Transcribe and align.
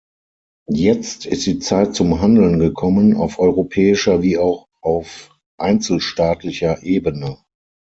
Jetzt 0.67 1.27
ist 1.27 1.45
die 1.45 1.59
Zeit 1.59 1.93
zum 1.93 2.21
Handeln 2.21 2.57
gekommen, 2.57 3.15
auf 3.15 3.37
europäischer 3.37 4.23
wie 4.23 4.35
auch 4.39 4.67
auf 4.81 5.37
einzelstaatlicher 5.59 6.81
Ebene. 6.81 7.37